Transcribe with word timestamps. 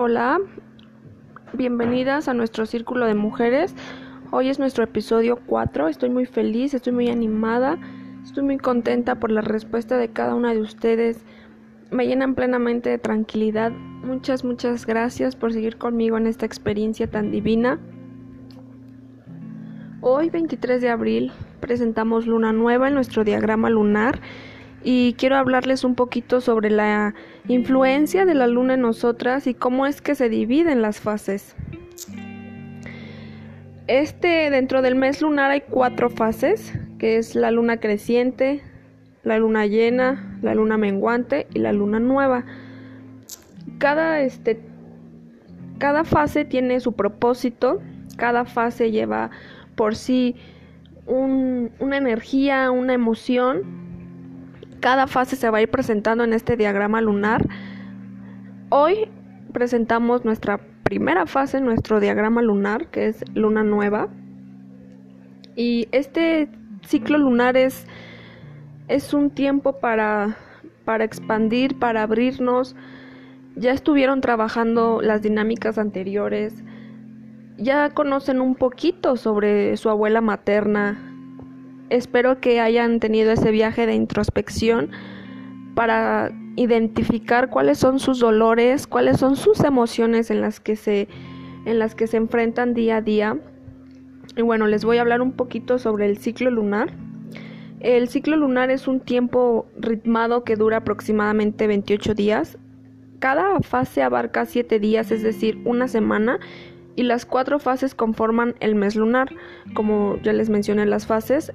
Hola, 0.00 0.38
bienvenidas 1.54 2.28
a 2.28 2.32
nuestro 2.32 2.66
círculo 2.66 3.06
de 3.06 3.16
mujeres. 3.16 3.74
Hoy 4.30 4.48
es 4.48 4.60
nuestro 4.60 4.84
episodio 4.84 5.40
4. 5.44 5.88
Estoy 5.88 6.08
muy 6.08 6.24
feliz, 6.24 6.72
estoy 6.72 6.92
muy 6.92 7.08
animada, 7.08 7.80
estoy 8.22 8.44
muy 8.44 8.58
contenta 8.58 9.16
por 9.16 9.32
la 9.32 9.40
respuesta 9.40 9.96
de 9.96 10.10
cada 10.10 10.36
una 10.36 10.54
de 10.54 10.60
ustedes. 10.60 11.24
Me 11.90 12.06
llenan 12.06 12.36
plenamente 12.36 12.90
de 12.90 12.98
tranquilidad. 12.98 13.72
Muchas, 13.72 14.44
muchas 14.44 14.86
gracias 14.86 15.34
por 15.34 15.52
seguir 15.52 15.78
conmigo 15.78 16.16
en 16.16 16.28
esta 16.28 16.46
experiencia 16.46 17.10
tan 17.10 17.32
divina. 17.32 17.80
Hoy, 20.00 20.30
23 20.30 20.80
de 20.80 20.90
abril, 20.90 21.32
presentamos 21.58 22.24
luna 22.28 22.52
nueva 22.52 22.86
en 22.86 22.94
nuestro 22.94 23.24
diagrama 23.24 23.68
lunar 23.68 24.20
y 24.82 25.14
quiero 25.14 25.36
hablarles 25.36 25.84
un 25.84 25.94
poquito 25.94 26.40
sobre 26.40 26.70
la 26.70 27.14
influencia 27.48 28.24
de 28.24 28.34
la 28.34 28.46
luna 28.46 28.74
en 28.74 28.82
nosotras 28.82 29.46
y 29.46 29.54
cómo 29.54 29.86
es 29.86 30.00
que 30.00 30.14
se 30.14 30.28
dividen 30.28 30.82
las 30.82 31.00
fases. 31.00 31.56
Este 33.86 34.50
dentro 34.50 34.82
del 34.82 34.94
mes 34.94 35.22
lunar 35.22 35.50
hay 35.50 35.62
cuatro 35.62 36.10
fases, 36.10 36.74
que 36.98 37.16
es 37.16 37.34
la 37.34 37.50
luna 37.50 37.78
creciente, 37.78 38.62
la 39.22 39.38
luna 39.38 39.66
llena, 39.66 40.38
la 40.42 40.54
luna 40.54 40.76
menguante 40.76 41.46
y 41.54 41.58
la 41.58 41.72
luna 41.72 41.98
nueva. 41.98 42.44
Cada 43.78 44.20
este 44.20 44.60
cada 45.78 46.04
fase 46.04 46.44
tiene 46.44 46.80
su 46.80 46.92
propósito, 46.92 47.80
cada 48.16 48.44
fase 48.44 48.90
lleva 48.90 49.30
por 49.76 49.94
sí 49.94 50.34
una 51.06 51.96
energía, 51.96 52.70
una 52.70 52.92
emoción 52.92 53.77
cada 54.80 55.06
fase 55.06 55.36
se 55.36 55.50
va 55.50 55.58
a 55.58 55.62
ir 55.62 55.70
presentando 55.70 56.24
en 56.24 56.32
este 56.32 56.56
diagrama 56.56 57.00
lunar. 57.00 57.46
Hoy 58.70 59.08
presentamos 59.52 60.24
nuestra 60.24 60.60
primera 60.84 61.26
fase, 61.26 61.60
nuestro 61.60 62.00
diagrama 62.00 62.42
lunar, 62.42 62.88
que 62.88 63.08
es 63.08 63.24
luna 63.34 63.62
nueva. 63.62 64.08
Y 65.56 65.88
este 65.92 66.48
ciclo 66.86 67.18
lunar 67.18 67.56
es, 67.56 67.86
es 68.88 69.12
un 69.12 69.30
tiempo 69.30 69.80
para, 69.80 70.36
para 70.84 71.04
expandir, 71.04 71.78
para 71.78 72.02
abrirnos. 72.02 72.76
Ya 73.56 73.72
estuvieron 73.72 74.20
trabajando 74.20 75.00
las 75.02 75.22
dinámicas 75.22 75.78
anteriores. 75.78 76.62
Ya 77.56 77.90
conocen 77.90 78.40
un 78.40 78.54
poquito 78.54 79.16
sobre 79.16 79.76
su 79.76 79.90
abuela 79.90 80.20
materna, 80.20 81.07
Espero 81.90 82.40
que 82.40 82.60
hayan 82.60 83.00
tenido 83.00 83.32
ese 83.32 83.50
viaje 83.50 83.86
de 83.86 83.94
introspección 83.94 84.90
para 85.74 86.32
identificar 86.56 87.50
cuáles 87.50 87.78
son 87.78 87.98
sus 87.98 88.18
dolores, 88.18 88.86
cuáles 88.86 89.18
son 89.18 89.36
sus 89.36 89.60
emociones 89.60 90.30
en 90.30 90.40
las 90.40 90.60
que 90.60 90.76
se 90.76 91.08
en 91.64 91.78
las 91.78 91.94
que 91.94 92.06
se 92.06 92.16
enfrentan 92.16 92.74
día 92.74 92.96
a 92.96 93.02
día. 93.02 93.38
Y 94.36 94.42
bueno, 94.42 94.66
les 94.66 94.84
voy 94.84 94.98
a 94.98 95.02
hablar 95.02 95.20
un 95.20 95.32
poquito 95.32 95.78
sobre 95.78 96.06
el 96.06 96.18
ciclo 96.18 96.50
lunar. 96.50 96.92
El 97.80 98.08
ciclo 98.08 98.36
lunar 98.36 98.70
es 98.70 98.88
un 98.88 99.00
tiempo 99.00 99.66
ritmado 99.76 100.44
que 100.44 100.56
dura 100.56 100.78
aproximadamente 100.78 101.66
28 101.66 102.14
días. 102.14 102.58
Cada 103.18 103.60
fase 103.60 104.02
abarca 104.02 104.46
7 104.46 104.78
días, 104.80 105.10
es 105.10 105.22
decir, 105.22 105.60
una 105.64 105.88
semana, 105.88 106.38
y 106.96 107.02
las 107.02 107.26
cuatro 107.26 107.58
fases 107.58 107.94
conforman 107.94 108.54
el 108.60 108.74
mes 108.74 108.96
lunar. 108.96 109.28
Como 109.74 110.16
ya 110.22 110.32
les 110.32 110.50
mencioné 110.50 110.86
las 110.86 111.06
fases, 111.06 111.52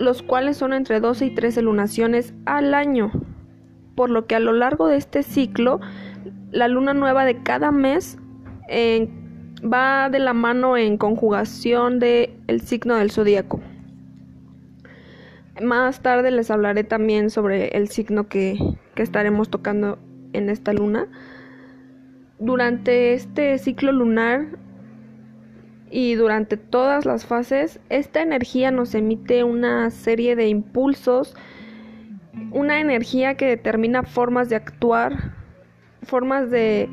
los 0.00 0.22
cuales 0.22 0.56
son 0.56 0.72
entre 0.72 0.98
12 0.98 1.26
y 1.26 1.30
13 1.34 1.62
lunaciones 1.62 2.32
al 2.46 2.72
año, 2.74 3.12
por 3.94 4.08
lo 4.10 4.26
que 4.26 4.34
a 4.34 4.40
lo 4.40 4.52
largo 4.52 4.88
de 4.88 4.96
este 4.96 5.22
ciclo, 5.22 5.78
la 6.50 6.68
luna 6.68 6.94
nueva 6.94 7.24
de 7.24 7.42
cada 7.42 7.70
mes 7.70 8.18
va 9.62 10.08
de 10.08 10.18
la 10.18 10.32
mano 10.32 10.76
en 10.78 10.96
conjugación 10.96 11.98
del 11.98 12.30
el 12.46 12.62
signo 12.62 12.96
del 12.96 13.10
zodíaco. 13.10 13.60
Más 15.62 16.00
tarde 16.00 16.30
les 16.30 16.50
hablaré 16.50 16.82
también 16.82 17.28
sobre 17.28 17.68
el 17.76 17.88
signo 17.88 18.26
que 18.28 18.58
estaremos 18.96 19.50
tocando 19.50 19.98
en 20.32 20.48
esta 20.48 20.72
luna. 20.72 21.08
Durante 22.38 23.12
este 23.12 23.58
ciclo 23.58 23.92
lunar 23.92 24.46
y 25.90 26.14
durante 26.14 26.56
todas 26.56 27.04
las 27.04 27.26
fases 27.26 27.80
esta 27.88 28.22
energía 28.22 28.70
nos 28.70 28.94
emite 28.94 29.42
una 29.42 29.90
serie 29.90 30.36
de 30.36 30.48
impulsos, 30.48 31.34
una 32.52 32.80
energía 32.80 33.34
que 33.36 33.46
determina 33.46 34.04
formas 34.04 34.48
de 34.48 34.56
actuar, 34.56 35.34
formas 36.02 36.48
de, 36.50 36.88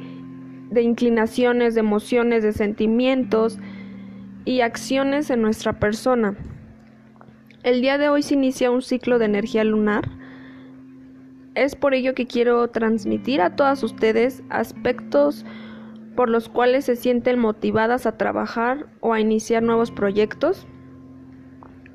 inclinaciones, 0.75 1.75
de 1.75 1.79
emociones, 1.79 2.41
de 2.41 2.53
sentimientos 2.53 3.59
y 4.45 4.61
acciones 4.61 5.29
en 5.29 5.43
nuestra 5.43 5.73
persona. 5.73 6.35
El 7.61 7.81
día 7.81 7.97
de 7.99 8.09
hoy 8.09 8.23
se 8.23 8.33
inicia 8.33 8.71
un 8.71 8.81
ciclo 8.81 9.19
de 9.19 9.25
energía 9.25 9.63
lunar. 9.63 10.09
Es 11.53 11.75
por 11.75 11.93
ello 11.93 12.15
que 12.15 12.25
quiero 12.25 12.67
transmitir 12.69 13.41
a 13.41 13.55
todas 13.55 13.83
ustedes 13.83 14.43
aspectos 14.49 15.45
por 16.17 16.29
los 16.29 16.49
cuales 16.49 16.85
se 16.85 16.95
sienten 16.95 17.37
motivadas 17.37 18.07
a 18.07 18.17
trabajar 18.17 18.87
o 19.01 19.13
a 19.13 19.19
iniciar 19.19 19.61
nuevos 19.61 19.91
proyectos. 19.91 20.65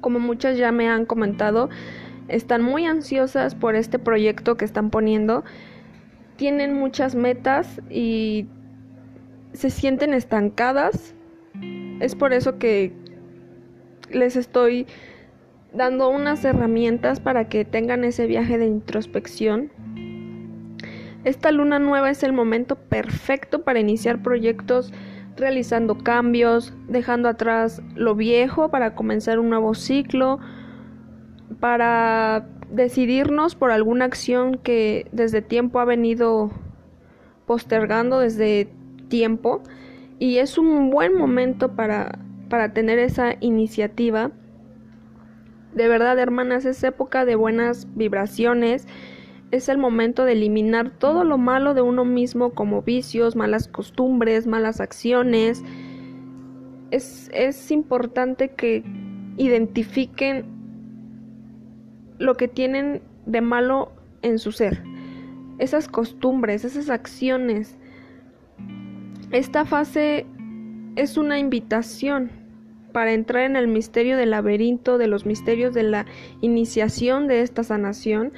Como 0.00 0.20
muchas 0.20 0.56
ya 0.56 0.70
me 0.70 0.88
han 0.88 1.06
comentado, 1.06 1.68
están 2.28 2.62
muy 2.62 2.86
ansiosas 2.86 3.56
por 3.56 3.74
este 3.74 3.98
proyecto 3.98 4.56
que 4.56 4.64
están 4.64 4.90
poniendo, 4.90 5.42
tienen 6.36 6.72
muchas 6.72 7.16
metas 7.16 7.82
y 7.90 8.46
se 9.54 9.70
sienten 9.70 10.14
estancadas. 10.14 11.16
Es 11.98 12.14
por 12.14 12.32
eso 12.32 12.58
que 12.58 12.92
les 14.08 14.36
estoy 14.36 14.86
dando 15.74 16.08
unas 16.08 16.44
herramientas 16.44 17.18
para 17.18 17.48
que 17.48 17.64
tengan 17.64 18.04
ese 18.04 18.28
viaje 18.28 18.56
de 18.56 18.66
introspección 18.66 19.72
esta 21.24 21.52
luna 21.52 21.78
nueva 21.78 22.10
es 22.10 22.22
el 22.22 22.32
momento 22.32 22.76
perfecto 22.76 23.62
para 23.62 23.80
iniciar 23.80 24.22
proyectos 24.22 24.92
realizando 25.36 25.98
cambios, 25.98 26.74
dejando 26.88 27.28
atrás 27.28 27.82
lo 27.94 28.14
viejo 28.14 28.70
para 28.70 28.94
comenzar 28.94 29.38
un 29.38 29.48
nuevo 29.48 29.74
ciclo, 29.74 30.40
para 31.60 32.46
decidirnos 32.70 33.54
por 33.54 33.70
alguna 33.70 34.04
acción 34.04 34.58
que 34.58 35.06
desde 35.12 35.42
tiempo 35.42 35.78
ha 35.80 35.84
venido 35.84 36.50
postergando 37.46 38.18
desde 38.18 38.68
tiempo 39.08 39.62
y 40.18 40.38
es 40.38 40.58
un 40.58 40.90
buen 40.90 41.16
momento 41.16 41.74
para, 41.74 42.18
para 42.48 42.72
tener 42.72 42.98
esa 42.98 43.34
iniciativa. 43.40 44.30
De 45.74 45.88
verdad, 45.88 46.18
hermanas, 46.18 46.64
es 46.64 46.82
época 46.84 47.24
de 47.24 47.34
buenas 47.34 47.86
vibraciones 47.94 48.86
es 49.52 49.68
el 49.68 49.76
momento 49.78 50.24
de 50.24 50.32
eliminar 50.32 50.90
todo 50.90 51.24
lo 51.24 51.36
malo 51.38 51.74
de 51.74 51.82
uno 51.82 52.06
mismo 52.06 52.54
como 52.54 52.82
vicios, 52.82 53.36
malas 53.36 53.68
costumbres, 53.68 54.46
malas 54.46 54.80
acciones. 54.80 55.62
Es, 56.90 57.30
es 57.34 57.70
importante 57.70 58.48
que 58.48 58.82
identifiquen 59.36 60.46
lo 62.18 62.34
que 62.36 62.48
tienen 62.48 63.02
de 63.26 63.42
malo 63.42 63.92
en 64.22 64.38
su 64.38 64.52
ser, 64.52 64.82
esas 65.58 65.86
costumbres, 65.86 66.64
esas 66.64 66.88
acciones. 66.88 67.76
Esta 69.32 69.66
fase 69.66 70.26
es 70.96 71.18
una 71.18 71.38
invitación 71.38 72.30
para 72.92 73.12
entrar 73.12 73.44
en 73.44 73.56
el 73.56 73.68
misterio 73.68 74.16
del 74.16 74.30
laberinto, 74.30 74.96
de 74.96 75.08
los 75.08 75.26
misterios 75.26 75.74
de 75.74 75.82
la 75.82 76.06
iniciación 76.40 77.26
de 77.26 77.42
esta 77.42 77.64
sanación, 77.64 78.32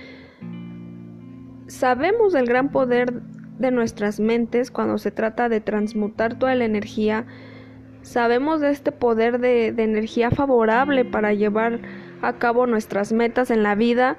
Sabemos 1.66 2.32
del 2.32 2.46
gran 2.46 2.70
poder 2.70 3.22
de 3.58 3.70
nuestras 3.70 4.20
mentes 4.20 4.70
cuando 4.70 4.98
se 4.98 5.10
trata 5.10 5.48
de 5.48 5.60
transmutar 5.60 6.38
toda 6.38 6.54
la 6.54 6.64
energía. 6.64 7.24
Sabemos 8.02 8.60
de 8.60 8.70
este 8.70 8.92
poder 8.92 9.38
de, 9.38 9.68
energía 9.68 10.30
favorable 10.30 11.04
para 11.04 11.32
llevar 11.32 11.80
a 12.20 12.34
cabo 12.34 12.66
nuestras 12.66 13.12
metas 13.12 13.50
en 13.50 13.62
la 13.62 13.74
vida. 13.74 14.16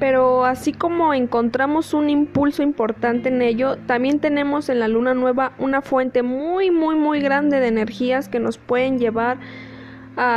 Pero 0.00 0.44
así 0.44 0.72
como 0.72 1.14
encontramos 1.14 1.94
un 1.94 2.10
impulso 2.10 2.64
importante 2.64 3.28
en 3.28 3.40
ello, 3.40 3.76
también 3.86 4.18
tenemos 4.18 4.68
en 4.68 4.80
la 4.80 4.88
luna 4.88 5.14
nueva 5.14 5.52
una 5.58 5.80
fuente 5.80 6.24
muy, 6.24 6.72
muy, 6.72 6.96
muy 6.96 7.20
grande 7.20 7.60
de 7.60 7.68
energías 7.68 8.28
que 8.28 8.40
nos 8.40 8.58
pueden 8.58 8.98
llevar 8.98 9.36
a 9.36 9.71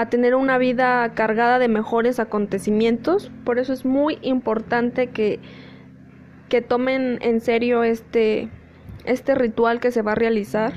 tener 0.09 0.35
una 0.35 0.57
vida 0.57 1.13
cargada 1.13 1.59
de 1.59 1.67
mejores 1.67 2.19
acontecimientos. 2.19 3.31
Por 3.43 3.59
eso 3.59 3.73
es 3.73 3.85
muy 3.85 4.19
importante 4.21 5.07
que, 5.07 5.39
que 6.49 6.61
tomen 6.61 7.17
en 7.21 7.41
serio 7.41 7.83
este, 7.83 8.49
este 9.03 9.35
ritual 9.35 9.79
que 9.79 9.91
se 9.91 10.01
va 10.01 10.13
a 10.13 10.15
realizar. 10.15 10.73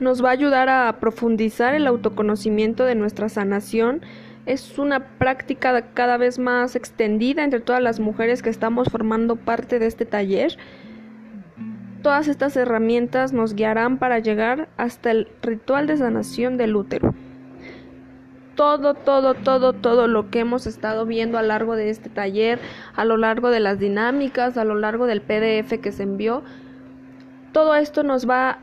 Nos 0.00 0.22
va 0.22 0.28
a 0.28 0.32
ayudar 0.32 0.68
a 0.68 1.00
profundizar 1.00 1.74
el 1.74 1.86
autoconocimiento 1.86 2.84
de 2.84 2.94
nuestra 2.94 3.28
sanación. 3.28 4.02
Es 4.46 4.78
una 4.78 5.18
práctica 5.18 5.82
cada 5.92 6.16
vez 6.16 6.38
más 6.38 6.76
extendida 6.76 7.44
entre 7.44 7.60
todas 7.60 7.82
las 7.82 7.98
mujeres 7.98 8.42
que 8.42 8.50
estamos 8.50 8.88
formando 8.88 9.36
parte 9.36 9.78
de 9.78 9.86
este 9.86 10.04
taller. 10.04 10.56
todas 12.00 12.28
estas 12.28 12.56
herramientas 12.56 13.32
nos 13.32 13.54
guiarán 13.54 13.98
para 13.98 14.20
llegar 14.20 14.68
hasta 14.76 15.10
el 15.10 15.28
ritual 15.42 15.88
de 15.88 15.96
sanación 15.96 16.56
del 16.56 16.76
útero. 16.76 17.12
Todo, 18.58 18.94
todo, 18.94 19.34
todo, 19.34 19.72
todo 19.72 20.08
lo 20.08 20.30
que 20.30 20.40
hemos 20.40 20.66
estado 20.66 21.06
viendo 21.06 21.38
a 21.38 21.42
lo 21.42 21.48
largo 21.48 21.76
de 21.76 21.90
este 21.90 22.10
taller, 22.10 22.58
a 22.96 23.04
lo 23.04 23.16
largo 23.16 23.50
de 23.50 23.60
las 23.60 23.78
dinámicas, 23.78 24.58
a 24.58 24.64
lo 24.64 24.74
largo 24.74 25.06
del 25.06 25.20
PDF 25.22 25.80
que 25.80 25.92
se 25.92 26.02
envió, 26.02 26.42
todo 27.52 27.76
esto 27.76 28.02
nos 28.02 28.28
va 28.28 28.58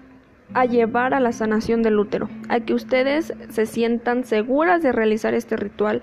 a 0.53 0.65
llevar 0.65 1.13
a 1.13 1.21
la 1.21 1.31
sanación 1.31 1.81
del 1.81 1.97
útero, 1.97 2.27
a 2.49 2.59
que 2.59 2.73
ustedes 2.73 3.33
se 3.47 3.65
sientan 3.65 4.25
seguras 4.25 4.83
de 4.83 4.91
realizar 4.91 5.33
este 5.33 5.55
ritual, 5.55 6.01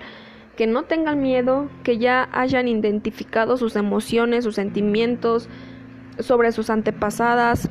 que 0.56 0.66
no 0.66 0.84
tengan 0.84 1.20
miedo, 1.20 1.68
que 1.82 1.98
ya 1.98 2.30
hayan 2.32 2.68
identificado 2.68 3.58
sus 3.58 3.76
emociones, 3.76 4.44
sus 4.44 4.54
sentimientos 4.54 5.50
sobre 6.18 6.52
sus 6.52 6.70
antepasadas. 6.70 7.68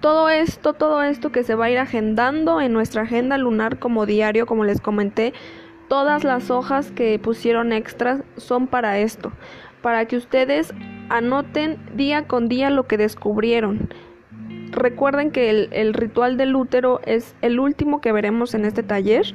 Todo 0.00 0.30
esto, 0.30 0.72
todo 0.72 1.02
esto 1.02 1.30
que 1.30 1.44
se 1.44 1.54
va 1.54 1.66
a 1.66 1.70
ir 1.70 1.78
agendando 1.78 2.60
en 2.60 2.72
nuestra 2.72 3.02
agenda 3.02 3.36
lunar 3.36 3.78
como 3.78 4.06
diario, 4.06 4.46
como 4.46 4.64
les 4.64 4.80
comenté, 4.80 5.34
todas 5.88 6.24
las 6.24 6.50
hojas 6.50 6.90
que 6.90 7.18
pusieron 7.18 7.72
extras 7.72 8.22
son 8.36 8.66
para 8.66 8.98
esto, 8.98 9.32
para 9.82 10.06
que 10.06 10.16
ustedes 10.16 10.72
anoten 11.10 11.78
día 11.96 12.26
con 12.26 12.48
día 12.48 12.70
lo 12.70 12.84
que 12.84 12.96
descubrieron. 12.96 13.90
Recuerden 14.70 15.32
que 15.32 15.50
el, 15.50 15.94
ritual 15.94 16.36
del 16.36 16.54
útero 16.54 17.00
es 17.04 17.34
el 17.42 17.58
último 17.58 18.00
que 18.00 18.12
veremos 18.12 18.54
en 18.54 18.64
este 18.64 18.84
taller. 18.84 19.34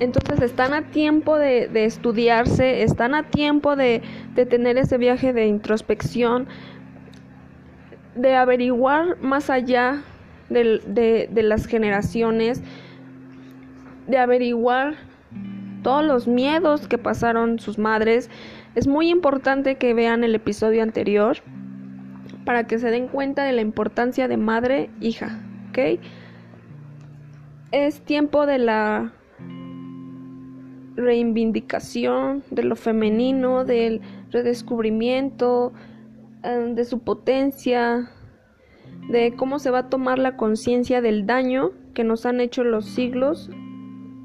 Entonces 0.00 0.40
están 0.42 0.74
a 0.74 0.82
tiempo 0.82 1.38
de, 1.38 1.70
estudiarse, 1.72 2.82
están 2.82 3.14
a 3.14 3.22
tiempo 3.22 3.76
de, 3.76 4.02
tener 4.34 4.76
ese 4.76 4.98
viaje 4.98 5.32
de 5.32 5.46
introspección, 5.46 6.48
de 8.14 8.34
averiguar 8.34 9.20
más 9.20 9.50
allá 9.50 10.02
de, 10.48 11.28
de 11.30 11.42
las 11.42 11.66
generaciones, 11.66 12.62
de 14.06 14.18
averiguar 14.18 14.94
todos 15.82 16.04
los 16.04 16.26
miedos 16.26 16.88
que 16.88 16.98
pasaron 16.98 17.58
sus 17.58 17.78
madres. 17.78 18.30
Es 18.74 18.86
muy 18.86 19.10
importante 19.10 19.76
que 19.76 19.94
vean 19.94 20.24
el 20.24 20.34
episodio 20.34 20.82
anterior 20.82 21.38
para 22.44 22.66
que 22.66 22.78
se 22.78 22.90
den 22.90 23.08
cuenta 23.08 23.44
de 23.44 23.52
la 23.52 23.60
importancia 23.60 24.28
de 24.28 24.36
madre-hija, 24.36 25.40
¿ok? 25.70 26.00
Es 27.72 28.00
tiempo 28.02 28.46
de 28.46 28.58
la 28.58 29.12
reivindicación 30.96 32.44
de 32.50 32.62
lo 32.62 32.76
femenino, 32.76 33.64
del 33.64 34.00
redescubrimiento 34.30 35.72
de 36.44 36.84
su 36.84 36.98
potencia, 37.00 38.10
de 39.08 39.34
cómo 39.36 39.58
se 39.58 39.70
va 39.70 39.78
a 39.78 39.88
tomar 39.88 40.18
la 40.18 40.36
conciencia 40.36 41.00
del 41.00 41.26
daño 41.26 41.72
que 41.94 42.04
nos 42.04 42.26
han 42.26 42.40
hecho 42.40 42.64
los 42.64 42.84
siglos 42.84 43.50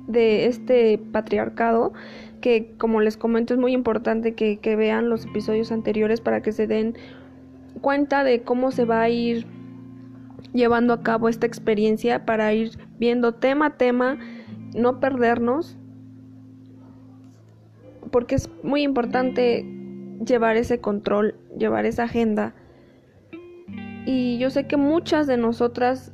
de 0.07 0.47
este 0.47 0.97
patriarcado, 0.97 1.93
que 2.41 2.73
como 2.77 3.01
les 3.01 3.15
comento 3.15 3.53
es 3.53 3.59
muy 3.59 3.73
importante 3.73 4.33
que, 4.33 4.57
que 4.57 4.75
vean 4.75 5.09
los 5.09 5.25
episodios 5.25 5.71
anteriores 5.71 6.19
para 6.19 6.41
que 6.41 6.51
se 6.51 6.67
den 6.67 6.95
cuenta 7.81 8.23
de 8.23 8.41
cómo 8.41 8.71
se 8.71 8.85
va 8.85 9.01
a 9.01 9.09
ir 9.09 9.45
llevando 10.53 10.93
a 10.93 11.03
cabo 11.03 11.29
esta 11.29 11.45
experiencia 11.45 12.25
para 12.25 12.53
ir 12.53 12.71
viendo 12.97 13.33
tema 13.33 13.67
a 13.67 13.77
tema, 13.77 14.17
no 14.73 14.99
perdernos 14.99 15.77
porque 18.11 18.35
es 18.35 18.49
muy 18.63 18.81
importante 18.83 19.65
llevar 20.25 20.57
ese 20.57 20.79
control, 20.79 21.35
llevar 21.57 21.85
esa 21.85 22.03
agenda. 22.03 22.53
Y 24.05 24.37
yo 24.39 24.49
sé 24.49 24.67
que 24.67 24.77
muchas 24.77 25.27
de 25.27 25.37
nosotras 25.37 26.13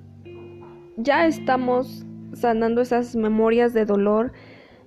ya 0.98 1.28
estamos 1.28 2.06
sanando 2.34 2.82
esas 2.82 3.16
memorias 3.16 3.74
de 3.74 3.86
dolor, 3.86 4.34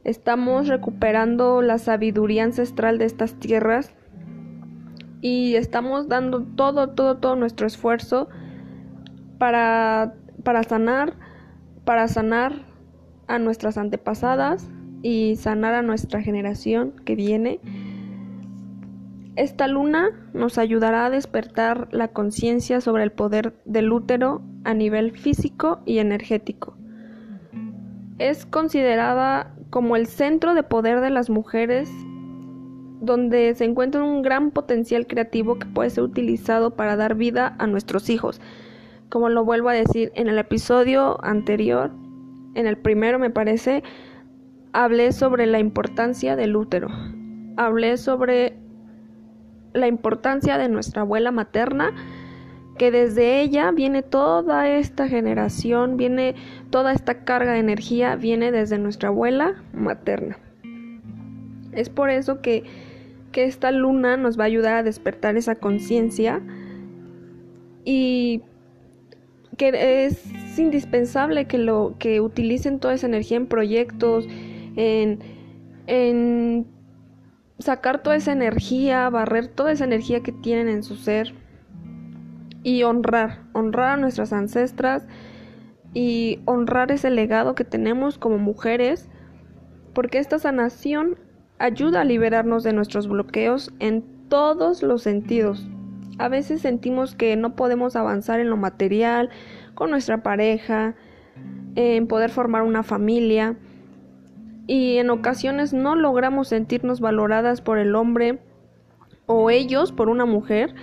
estamos 0.04 0.68
recuperando 0.68 1.62
la 1.62 1.78
sabiduría 1.78 2.44
ancestral 2.44 2.98
de 2.98 3.04
estas 3.06 3.34
tierras 3.34 3.94
y 5.20 5.54
estamos 5.54 6.08
dando 6.08 6.42
todo, 6.42 6.90
todo, 6.90 7.16
todo 7.18 7.36
nuestro 7.36 7.66
esfuerzo 7.66 8.28
para, 9.38 10.14
para 10.44 10.62
sanar, 10.62 11.14
para 11.84 12.08
sanar 12.08 12.66
a 13.26 13.38
nuestras 13.38 13.78
antepasadas, 13.78 14.70
y 15.02 15.36
sanar 15.36 15.74
a 15.74 15.82
nuestra 15.82 16.22
generación 16.22 16.92
que 17.04 17.14
viene. 17.14 17.60
Esta 19.38 19.68
luna 19.68 20.10
nos 20.34 20.58
ayudará 20.58 21.06
a 21.06 21.10
despertar 21.10 21.86
la 21.92 22.08
conciencia 22.08 22.80
sobre 22.80 23.04
el 23.04 23.12
poder 23.12 23.54
del 23.64 23.92
útero 23.92 24.42
a 24.64 24.74
nivel 24.74 25.12
físico 25.12 25.78
y 25.86 25.98
energético. 25.98 26.76
Es 28.18 28.46
considerada 28.46 29.54
como 29.70 29.94
el 29.94 30.08
centro 30.08 30.54
de 30.54 30.64
poder 30.64 31.00
de 31.00 31.10
las 31.10 31.30
mujeres 31.30 31.88
donde 33.00 33.54
se 33.54 33.64
encuentra 33.64 34.02
un 34.02 34.22
gran 34.22 34.50
potencial 34.50 35.06
creativo 35.06 35.56
que 35.60 35.66
puede 35.66 35.90
ser 35.90 36.02
utilizado 36.02 36.74
para 36.74 36.96
dar 36.96 37.14
vida 37.14 37.54
a 37.60 37.68
nuestros 37.68 38.10
hijos. 38.10 38.40
Como 39.08 39.28
lo 39.28 39.44
vuelvo 39.44 39.68
a 39.68 39.74
decir 39.74 40.10
en 40.16 40.26
el 40.26 40.38
episodio 40.38 41.24
anterior, 41.24 41.92
en 42.54 42.66
el 42.66 42.76
primero 42.76 43.20
me 43.20 43.30
parece, 43.30 43.84
hablé 44.72 45.12
sobre 45.12 45.46
la 45.46 45.60
importancia 45.60 46.34
del 46.34 46.56
útero, 46.56 46.88
hablé 47.56 47.98
sobre 47.98 48.66
la 49.72 49.86
importancia 49.86 50.58
de 50.58 50.68
nuestra 50.68 51.02
abuela 51.02 51.30
materna, 51.30 51.92
que 52.76 52.90
desde 52.90 53.40
ella 53.40 53.70
viene 53.72 54.02
toda 54.02 54.68
esta 54.68 55.08
generación, 55.08 55.96
viene 55.96 56.34
toda 56.70 56.92
esta 56.92 57.24
carga 57.24 57.52
de 57.52 57.58
energía, 57.58 58.16
viene 58.16 58.52
desde 58.52 58.78
nuestra 58.78 59.08
abuela 59.08 59.62
materna. 59.72 60.38
Es 61.72 61.88
por 61.88 62.10
eso 62.10 62.40
que, 62.40 62.64
que 63.32 63.44
esta 63.44 63.72
luna 63.72 64.16
nos 64.16 64.38
va 64.38 64.44
a 64.44 64.46
ayudar 64.46 64.76
a 64.76 64.82
despertar 64.82 65.36
esa 65.36 65.56
conciencia 65.56 66.40
y 67.84 68.42
que 69.56 70.04
es 70.06 70.58
indispensable 70.58 71.46
que 71.46 71.58
lo 71.58 71.94
que 71.98 72.20
utilicen 72.20 72.78
toda 72.78 72.94
esa 72.94 73.06
energía 73.06 73.36
en 73.36 73.46
proyectos, 73.46 74.26
en, 74.76 76.66
sacar 77.58 78.02
toda 78.02 78.16
esa 78.16 78.32
energía, 78.32 79.08
barrer 79.10 79.48
toda 79.48 79.72
esa 79.72 79.84
energía 79.84 80.22
que 80.22 80.32
tienen 80.32 80.68
en 80.68 80.82
su 80.82 80.96
ser 80.96 81.34
y 82.62 82.82
honrar, 82.82 83.42
honrar 83.52 83.90
a 83.90 83.96
nuestras 83.96 84.32
ancestras 84.32 85.06
y 85.94 86.40
honrar 86.44 86.92
ese 86.92 87.10
legado 87.10 87.54
que 87.54 87.64
tenemos 87.64 88.18
como 88.18 88.38
mujeres, 88.38 89.08
porque 89.94 90.18
esta 90.18 90.38
sanación 90.38 91.18
ayuda 91.58 92.02
a 92.02 92.04
liberarnos 92.04 92.62
de 92.62 92.72
nuestros 92.72 93.08
bloqueos 93.08 93.72
en 93.80 94.04
todos 94.28 94.82
los 94.82 95.02
sentidos. 95.02 95.66
A 96.18 96.28
veces 96.28 96.60
sentimos 96.60 97.14
que 97.14 97.36
no 97.36 97.56
podemos 97.56 97.96
avanzar 97.96 98.40
en 98.40 98.50
lo 98.50 98.56
material, 98.56 99.30
con 99.74 99.90
nuestra 99.90 100.22
pareja, 100.22 100.94
en 101.74 102.06
poder 102.06 102.30
formar 102.30 102.62
una 102.62 102.82
familia, 102.82 103.56
y 104.68 104.98
en 104.98 105.08
ocasiones 105.08 105.72
no 105.72 105.96
logramos 105.96 106.48
sentirnos 106.48 107.00
valoradas 107.00 107.62
por 107.62 107.78
el 107.78 107.96
hombre 107.96 108.38
o 109.24 109.50
ellos 109.50 109.92
por 109.92 110.10
una 110.10 110.26
mujer, 110.26 110.74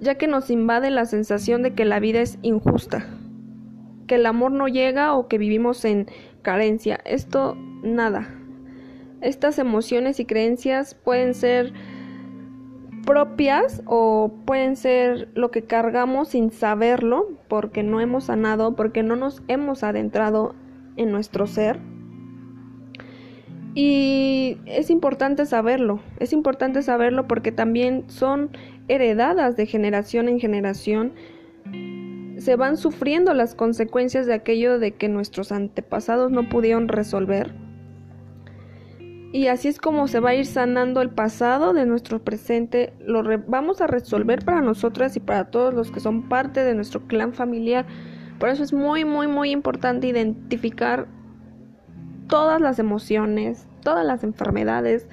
ya 0.00 0.16
que 0.16 0.26
nos 0.26 0.50
invade 0.50 0.90
la 0.90 1.06
sensación 1.06 1.62
de 1.62 1.74
que 1.74 1.84
la 1.84 2.00
vida 2.00 2.20
es 2.20 2.38
injusta, 2.42 3.06
que 4.08 4.16
el 4.16 4.26
amor 4.26 4.50
no 4.50 4.66
llega 4.66 5.14
o 5.14 5.28
que 5.28 5.38
vivimos 5.38 5.84
en 5.84 6.08
carencia. 6.42 7.00
Esto 7.04 7.56
nada. 7.84 8.28
Estas 9.20 9.60
emociones 9.60 10.18
y 10.18 10.24
creencias 10.24 10.96
pueden 10.96 11.34
ser 11.34 11.72
propias 13.06 13.80
o 13.86 14.32
pueden 14.44 14.74
ser 14.74 15.28
lo 15.34 15.52
que 15.52 15.62
cargamos 15.62 16.28
sin 16.28 16.50
saberlo 16.50 17.28
porque 17.46 17.84
no 17.84 18.00
hemos 18.00 18.24
sanado, 18.24 18.74
porque 18.74 19.04
no 19.04 19.14
nos 19.14 19.40
hemos 19.46 19.84
adentrado 19.84 20.56
en 20.96 21.12
nuestro 21.12 21.46
ser 21.46 21.78
y 23.74 24.58
es 24.66 24.88
importante 24.90 25.46
saberlo, 25.46 26.00
es 26.20 26.32
importante 26.32 26.82
saberlo 26.82 27.26
porque 27.26 27.50
también 27.50 28.04
son 28.06 28.50
heredadas 28.86 29.56
de 29.56 29.66
generación 29.66 30.28
en 30.28 30.38
generación. 30.38 31.12
Se 32.38 32.56
van 32.56 32.76
sufriendo 32.76 33.34
las 33.34 33.54
consecuencias 33.54 34.26
de 34.26 34.34
aquello 34.34 34.78
de 34.78 34.92
que 34.92 35.08
nuestros 35.08 35.50
antepasados 35.50 36.30
no 36.30 36.48
pudieron 36.48 36.88
resolver. 36.88 37.52
Y 39.32 39.48
así 39.48 39.66
es 39.66 39.80
como 39.80 40.06
se 40.06 40.20
va 40.20 40.30
a 40.30 40.34
ir 40.36 40.46
sanando 40.46 41.02
el 41.02 41.10
pasado 41.10 41.72
de 41.72 41.86
nuestro 41.86 42.22
presente. 42.22 42.92
Lo 43.00 43.24
vamos 43.48 43.80
a 43.80 43.88
resolver 43.88 44.44
para 44.44 44.60
nosotras 44.60 45.16
y 45.16 45.20
para 45.20 45.46
todos 45.46 45.74
los 45.74 45.90
que 45.90 45.98
son 45.98 46.28
parte 46.28 46.62
de 46.62 46.74
nuestro 46.74 47.08
clan 47.08 47.32
familiar. 47.32 47.84
Por 48.38 48.50
eso 48.50 48.62
es 48.62 48.72
muy, 48.72 49.04
muy, 49.04 49.26
muy 49.26 49.50
importante 49.50 50.06
identificar 50.06 51.08
todas 52.28 52.60
las 52.60 52.78
emociones, 52.78 53.66
todas 53.82 54.04
las 54.04 54.24
enfermedades. 54.24 55.06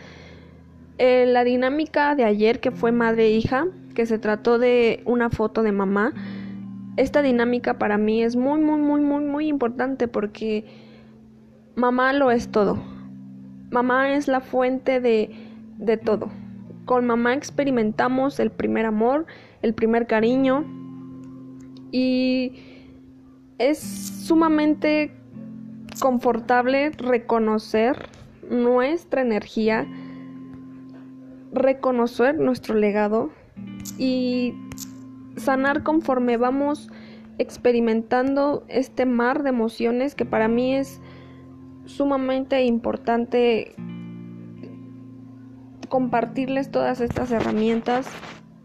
Eh, 0.98 1.26
la 1.28 1.44
dinámica 1.44 2.16
de 2.16 2.24
ayer 2.24 2.60
que 2.60 2.72
fue 2.72 2.92
madre-hija, 2.92 3.68
que 3.96 4.06
se 4.06 4.20
trató 4.20 4.60
de 4.60 5.02
una 5.06 5.30
foto 5.30 5.64
de 5.64 5.72
mamá, 5.72 6.14
esta 6.98 7.22
dinámica 7.22 7.78
para 7.78 7.98
mí 7.98 8.24
es 8.24 8.36
muy, 8.36 8.60
muy, 8.60 8.80
muy, 8.80 9.02
muy, 9.02 9.24
muy 9.24 9.48
importante 9.48 10.08
porque 10.08 10.66
mamá 11.76 12.14
lo 12.14 12.32
es 12.32 12.50
todo. 12.50 12.78
Mamá 13.72 14.14
es 14.14 14.28
la 14.28 14.42
fuente 14.42 15.00
de, 15.00 15.32
de 15.78 15.98
todo. 15.98 16.30
Con 16.86 17.06
mamá 17.06 17.34
experimentamos 17.34 18.40
el 18.40 18.52
primer 18.52 18.86
amor, 18.86 19.26
el 19.62 19.74
primer 19.74 20.08
cariño 20.08 20.66
y 21.92 22.54
es 23.58 23.80
sumamente 23.80 25.12
confortable 26.00 26.92
reconocer 26.92 28.10
nuestra 28.50 29.22
energía, 29.22 29.88
reconocer 31.54 32.40
nuestro 32.40 32.76
legado 32.76 33.30
y 33.98 34.54
sanar 35.38 35.84
conforme 35.84 36.38
vamos 36.38 36.90
experimentando 37.38 38.64
este 38.68 39.06
mar 39.06 39.44
de 39.44 39.50
emociones 39.50 40.16
que 40.16 40.26
para 40.26 40.48
mí 40.48 40.76
es 40.76 41.02
sumamente 41.86 42.64
importante 42.64 43.74
compartirles 45.90 46.72
todas 46.72 47.02
estas 47.02 47.32
herramientas. 47.32 48.08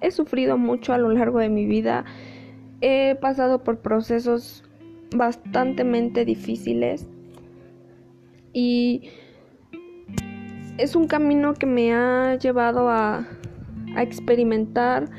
He 0.00 0.11
sufrido 0.11 0.59
mucho 0.59 0.92
a 0.92 0.99
lo 0.99 1.11
largo 1.11 1.38
de 1.38 1.49
mi 1.49 1.66
vida. 1.66 2.04
He 2.80 3.16
pasado 3.21 3.64
por 3.64 3.78
procesos 3.78 4.62
bastante 5.14 5.85
difíciles 6.25 7.09
y 8.56 9.10
es 10.78 10.96
un 10.96 11.08
camino 11.08 11.52
que 11.52 11.66
me 11.66 11.92
ha 11.92 12.36
llevado 12.36 12.88
a, 12.88 13.28
experimentar, 13.98 15.10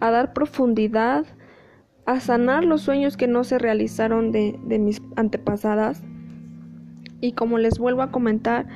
a 0.00 0.10
dar 0.10 0.32
profundidad, 0.32 1.24
a 2.04 2.18
sanar 2.18 2.64
los 2.64 2.82
sueños 2.82 3.16
que 3.16 3.28
no 3.28 3.44
se 3.44 3.58
realizaron 3.58 4.32
de 4.32 4.78
mis 4.80 5.00
antepasadas. 5.14 6.02
Y 7.20 7.30
como 7.32 7.58
les 7.58 7.78
vuelvo 7.78 8.02
a 8.02 8.10
comentar, 8.10 8.66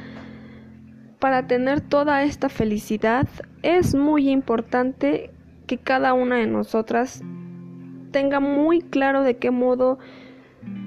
para 1.18 1.48
tener 1.48 1.80
toda 1.80 2.22
esta 2.22 2.48
felicidad 2.48 3.26
es 3.62 3.96
muy 3.96 4.30
importante 4.30 5.32
que 5.66 5.78
cada 5.78 6.12
una 6.12 6.36
de 6.36 6.46
nosotras 6.46 7.20
tenga 8.12 8.38
muy 8.38 8.80
claro 8.80 9.22
de 9.22 9.38
qué 9.38 9.50
modo 9.50 9.98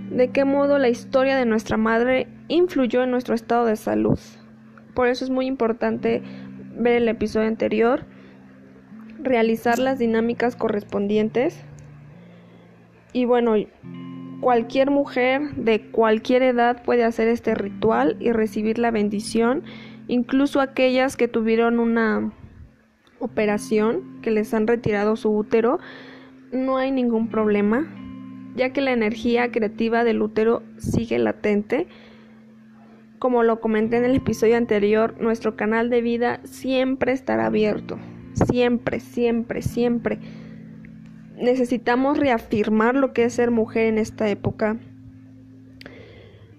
de 0.09 0.29
qué 0.29 0.45
modo 0.45 0.77
la 0.77 0.89
historia 0.89 1.35
de 1.35 1.45
nuestra 1.45 1.77
madre 1.77 2.27
influyó 2.47 3.03
en 3.03 3.11
nuestro 3.11 3.35
estado 3.35 3.65
de 3.65 3.75
salud. 3.75 4.19
Por 4.93 5.07
eso 5.07 5.25
es 5.25 5.31
muy 5.31 5.45
importante 5.45 6.23
ver 6.75 6.95
el 6.95 7.07
episodio 7.07 7.47
anterior 7.47 8.05
realizar 9.19 9.79
las 9.79 9.99
dinámicas 9.99 10.55
correspondientes. 10.55 11.63
Y 13.13 13.25
bueno, 13.25 13.55
cualquier 14.41 14.91
mujer 14.91 15.55
de 15.55 15.81
cualquier 15.91 16.43
edad 16.43 16.83
puede 16.83 17.03
hacer 17.03 17.27
este 17.27 17.55
ritual 17.55 18.17
y 18.19 18.31
recibir 18.31 18.77
la 18.79 18.91
bendición, 18.91 19.63
incluso 20.07 20.61
aquellas 20.61 21.17
que 21.17 21.27
tuvieron 21.27 21.79
una 21.79 22.31
operación, 23.19 24.19
que 24.21 24.31
les 24.31 24.53
han 24.53 24.67
retirado 24.67 25.15
su 25.15 25.35
útero, 25.35 25.79
no 26.51 26.77
hay 26.77 26.91
ningún 26.91 27.29
problema, 27.29 27.87
ya 28.57 28.73
que 28.73 28.81
la 28.81 28.91
energía 28.91 29.51
creativa 29.51 30.03
del 30.03 30.21
útero 30.21 30.63
sigue 30.77 31.19
latente. 31.19 31.87
Como 33.19 33.43
lo 33.43 33.61
comenté 33.61 33.97
en 33.97 34.05
el 34.05 34.15
episodio 34.15 34.57
anterior, 34.57 35.15
nuestro 35.21 35.55
canal 35.55 35.89
de 35.89 36.01
vida 36.01 36.41
siempre 36.43 37.11
estará 37.13 37.45
abierto. 37.45 37.97
Siempre, 38.33 38.99
siempre, 38.99 39.61
siempre. 39.61 40.19
Necesitamos 41.35 42.17
reafirmar 42.17 42.95
lo 42.95 43.13
que 43.13 43.25
es 43.25 43.33
ser 43.33 43.51
mujer 43.51 43.85
en 43.85 43.99
esta 43.99 44.27
época, 44.27 44.77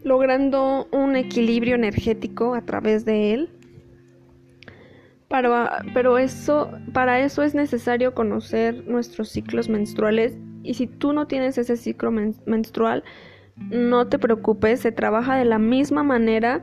logrando 0.04 0.88
un 0.92 1.16
equilibrio 1.16 1.74
energético 1.74 2.54
a 2.54 2.62
través 2.62 3.04
de 3.04 3.34
él. 3.34 3.50
Para, 5.26 5.84
pero 5.94 6.16
eso, 6.16 6.70
para 6.92 7.20
eso 7.20 7.42
es 7.42 7.54
necesario 7.54 8.14
conocer 8.14 8.86
nuestros 8.86 9.28
ciclos 9.30 9.68
menstruales 9.68 10.38
y 10.68 10.74
si 10.74 10.86
tú 10.86 11.14
no 11.14 11.26
tienes 11.26 11.56
ese 11.56 11.78
ciclo 11.78 12.10
menstrual, 12.10 13.02
no 13.56 14.06
te 14.08 14.18
preocupes, 14.18 14.80
se 14.80 14.92
trabaja 14.92 15.34
de 15.36 15.46
la 15.46 15.58
misma 15.58 16.02
manera 16.02 16.62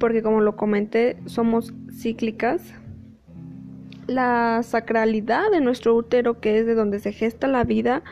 porque 0.00 0.22
como 0.24 0.40
lo 0.40 0.56
comenté, 0.56 1.16
somos 1.26 1.72
cíclicas. 1.92 2.74
La 4.08 4.64
sacralidad 4.64 5.52
de 5.52 5.60
nuestro 5.60 5.94
útero, 5.94 6.40
que 6.40 6.58
es 6.58 6.66
de 6.66 6.74
donde 6.74 6.98
se 6.98 7.12
gesta 7.12 7.46
la 7.46 7.62
vida, 7.62 8.02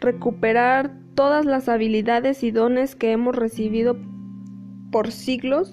recuperar 0.00 0.92
todas 1.14 1.46
las 1.46 1.68
habilidades 1.68 2.42
y 2.42 2.50
dones 2.50 2.96
que 2.96 3.12
hemos 3.12 3.36
recibido 3.36 3.96
por 4.90 5.12
siglos, 5.12 5.72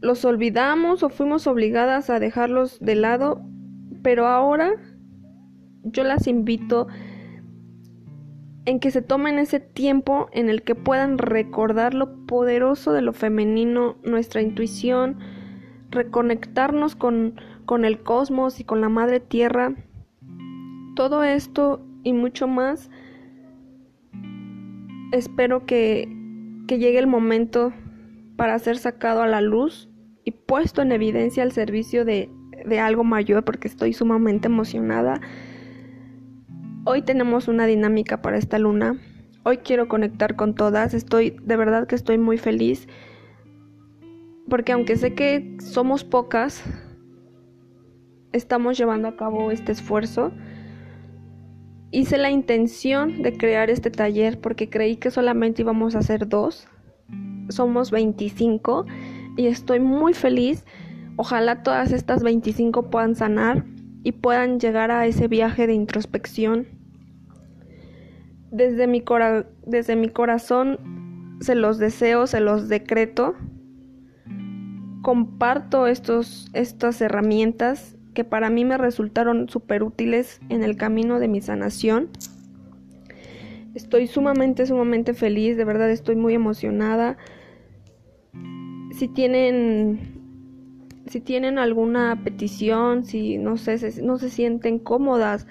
los 0.00 0.24
olvidamos 0.24 1.02
o 1.02 1.08
fuimos 1.08 1.48
obligadas 1.48 2.08
a 2.08 2.20
dejarlos 2.20 2.78
de 2.78 2.94
lado, 2.94 3.42
pero 4.02 4.26
ahora 4.26 4.74
yo 5.82 6.04
las 6.04 6.26
invito 6.26 6.86
en 8.64 8.78
que 8.78 8.90
se 8.90 9.02
tomen 9.02 9.38
ese 9.38 9.60
tiempo 9.60 10.28
en 10.32 10.48
el 10.48 10.62
que 10.62 10.74
puedan 10.74 11.18
recordar 11.18 11.94
lo 11.94 12.26
poderoso 12.26 12.92
de 12.92 13.02
lo 13.02 13.12
femenino, 13.12 13.96
nuestra 14.04 14.40
intuición, 14.40 15.18
reconectarnos 15.90 16.94
con 16.94 17.34
con 17.64 17.84
el 17.84 18.02
cosmos 18.02 18.60
y 18.60 18.64
con 18.64 18.80
la 18.80 18.88
madre 18.88 19.20
tierra. 19.20 19.74
Todo 20.94 21.24
esto 21.24 21.84
y 22.02 22.12
mucho 22.12 22.46
más. 22.46 22.90
Espero 25.12 25.66
que, 25.66 26.08
que 26.66 26.78
llegue 26.78 26.98
el 26.98 27.06
momento 27.06 27.72
para 28.36 28.58
ser 28.58 28.78
sacado 28.78 29.22
a 29.22 29.26
la 29.26 29.40
luz 29.40 29.88
y 30.24 30.32
puesto 30.32 30.82
en 30.82 30.92
evidencia 30.92 31.42
al 31.42 31.52
servicio 31.52 32.04
de, 32.04 32.30
de 32.64 32.80
algo 32.80 33.04
mayor 33.04 33.44
porque 33.44 33.68
estoy 33.68 33.92
sumamente 33.92 34.48
emocionada. 34.48 35.20
Hoy 36.84 37.02
tenemos 37.02 37.46
una 37.46 37.66
dinámica 37.66 38.22
para 38.22 38.38
esta 38.38 38.58
luna. 38.58 38.98
Hoy 39.44 39.58
quiero 39.58 39.86
conectar 39.86 40.34
con 40.34 40.56
todas. 40.56 40.94
Estoy, 40.94 41.36
de 41.40 41.56
verdad 41.56 41.86
que 41.86 41.94
estoy 41.94 42.18
muy 42.18 42.38
feliz. 42.38 42.88
Porque 44.50 44.72
aunque 44.72 44.96
sé 44.96 45.14
que 45.14 45.56
somos 45.60 46.02
pocas, 46.02 46.64
estamos 48.32 48.76
llevando 48.78 49.06
a 49.06 49.16
cabo 49.16 49.52
este 49.52 49.70
esfuerzo. 49.70 50.32
Hice 51.92 52.18
la 52.18 52.32
intención 52.32 53.22
de 53.22 53.36
crear 53.36 53.70
este 53.70 53.92
taller 53.92 54.40
porque 54.40 54.68
creí 54.68 54.96
que 54.96 55.12
solamente 55.12 55.62
íbamos 55.62 55.94
a 55.94 56.00
hacer 56.00 56.28
dos. 56.28 56.66
Somos 57.48 57.92
25 57.92 58.86
y 59.36 59.46
estoy 59.46 59.78
muy 59.78 60.14
feliz. 60.14 60.64
Ojalá 61.14 61.62
todas 61.62 61.92
estas 61.92 62.24
25 62.24 62.90
puedan 62.90 63.14
sanar 63.14 63.64
y 64.02 64.12
puedan 64.12 64.58
llegar 64.58 64.90
a 64.90 65.06
ese 65.06 65.28
viaje 65.28 65.66
de 65.66 65.74
introspección. 65.74 66.66
Desde 68.50 68.86
mi, 68.86 69.02
desde 69.66 69.96
mi 69.96 70.08
corazón 70.08 71.36
se 71.40 71.54
los 71.54 71.78
deseo, 71.78 72.26
se 72.26 72.40
los 72.40 72.68
decreto. 72.68 73.34
Comparto 75.02 75.86
estos, 75.86 76.50
estas 76.52 77.00
herramientas 77.00 77.96
que 78.14 78.24
para 78.24 78.50
mí 78.50 78.64
me 78.64 78.78
resultaron 78.78 79.48
súper 79.48 79.82
útiles 79.82 80.40
en 80.48 80.62
el 80.62 80.76
camino 80.76 81.18
de 81.18 81.28
mi 81.28 81.40
sanación. 81.40 82.10
Estoy 83.74 84.06
sumamente, 84.06 84.66
sumamente 84.66 85.14
feliz, 85.14 85.56
de 85.56 85.64
verdad 85.64 85.90
estoy 85.90 86.14
muy 86.14 86.34
emocionada. 86.34 87.16
Si 88.98 89.08
tienen 89.08 90.11
si 91.12 91.20
tienen 91.20 91.58
alguna 91.58 92.18
petición, 92.24 93.04
si 93.04 93.36
no 93.36 93.58
sé, 93.58 94.02
no 94.02 94.16
se 94.18 94.30
sienten 94.30 94.78
cómodas 94.78 95.46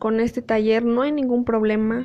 con 0.00 0.18
este 0.18 0.42
taller, 0.42 0.84
no 0.84 1.02
hay 1.02 1.12
ningún 1.12 1.44
problema. 1.44 2.04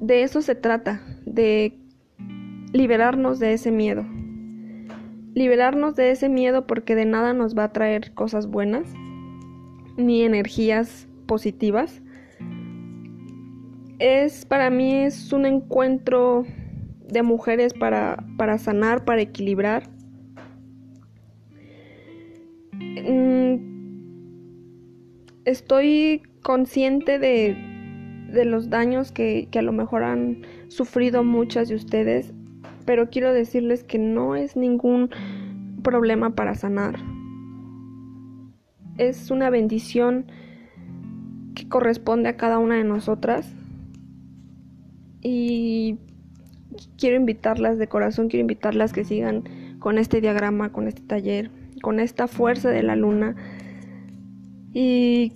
De 0.00 0.22
eso 0.22 0.40
se 0.40 0.54
trata, 0.54 1.02
de 1.26 1.78
liberarnos 2.72 3.38
de 3.38 3.52
ese 3.52 3.70
miedo 3.70 4.06
liberarnos 5.34 5.94
de 5.94 6.10
ese 6.10 6.28
miedo 6.28 6.66
porque 6.66 6.94
de 6.94 7.04
nada 7.04 7.32
nos 7.32 7.56
va 7.56 7.64
a 7.64 7.72
traer 7.72 8.12
cosas 8.14 8.46
buenas 8.46 8.92
ni 9.96 10.22
energías 10.22 11.06
positivas. 11.26 12.02
Es 13.98 14.44
para 14.44 14.70
mí 14.70 14.94
es 14.94 15.32
un 15.32 15.46
encuentro 15.46 16.46
de 17.06 17.22
mujeres 17.22 17.74
para, 17.74 18.24
para 18.38 18.58
sanar, 18.58 19.04
para 19.04 19.20
equilibrar. 19.20 19.90
Estoy 25.44 26.22
consciente 26.42 27.18
de, 27.18 27.56
de 28.32 28.44
los 28.44 28.70
daños 28.70 29.12
que, 29.12 29.48
que 29.50 29.58
a 29.58 29.62
lo 29.62 29.72
mejor 29.72 30.02
han 30.02 30.42
sufrido 30.68 31.24
muchas 31.24 31.68
de 31.68 31.74
ustedes 31.74 32.32
pero 32.90 33.08
quiero 33.08 33.32
decirles 33.32 33.84
que 33.84 33.98
no 33.98 34.34
es 34.34 34.56
ningún 34.56 35.10
problema 35.84 36.34
para 36.34 36.56
sanar. 36.56 36.98
es 38.98 39.30
una 39.30 39.48
bendición 39.48 40.26
que 41.54 41.68
corresponde 41.68 42.28
a 42.28 42.36
cada 42.36 42.58
una 42.58 42.74
de 42.74 42.82
nosotras. 42.84 43.54
Y 45.22 45.98
quiero 46.98 47.14
invitarlas 47.14 47.78
de 47.78 47.86
corazón, 47.86 48.28
quiero 48.28 48.40
invitarlas 48.40 48.92
que 48.92 49.04
sigan 49.04 49.44
con 49.78 49.96
este 49.96 50.20
diagrama, 50.20 50.72
con 50.72 50.88
este 50.88 51.02
taller, 51.02 51.50
con 51.82 52.00
esta 52.00 52.26
fuerza 52.26 52.70
de 52.70 52.82
la 52.82 52.96
luna 52.96 53.36
y 54.72 55.32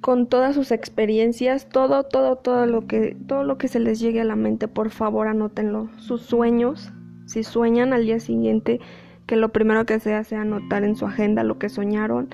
con 0.00 0.26
todas 0.26 0.54
sus 0.54 0.70
experiencias, 0.70 1.68
todo, 1.68 2.04
todo, 2.04 2.36
todo 2.36 2.66
lo 2.66 2.86
que, 2.86 3.16
todo 3.26 3.44
lo 3.44 3.58
que 3.58 3.68
se 3.68 3.80
les 3.80 4.00
llegue 4.00 4.20
a 4.20 4.24
la 4.24 4.36
mente, 4.36 4.68
por 4.68 4.90
favor 4.90 5.26
anótenlo. 5.26 5.88
Sus 5.96 6.22
sueños, 6.22 6.92
si 7.26 7.42
sueñan 7.42 7.92
al 7.92 8.04
día 8.04 8.20
siguiente, 8.20 8.80
que 9.26 9.36
lo 9.36 9.50
primero 9.50 9.84
que 9.84 10.00
se 10.00 10.14
hace 10.14 10.36
anotar 10.36 10.84
en 10.84 10.96
su 10.96 11.04
agenda 11.04 11.42
lo 11.42 11.58
que 11.58 11.68
soñaron, 11.68 12.28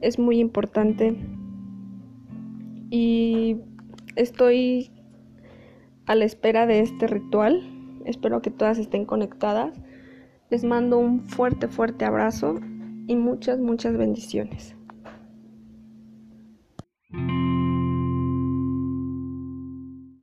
es 0.00 0.18
muy 0.18 0.38
importante. 0.38 1.16
Y 2.90 3.56
estoy 4.16 4.90
a 6.06 6.14
la 6.14 6.24
espera 6.24 6.66
de 6.66 6.80
este 6.80 7.06
ritual. 7.06 7.62
Espero 8.04 8.42
que 8.42 8.50
todas 8.50 8.78
estén 8.78 9.04
conectadas. 9.04 9.72
Les 10.50 10.64
mando 10.64 10.98
un 10.98 11.22
fuerte, 11.22 11.68
fuerte 11.68 12.04
abrazo 12.04 12.56
y 13.06 13.16
muchas, 13.16 13.58
muchas 13.58 13.96
bendiciones. 13.96 14.75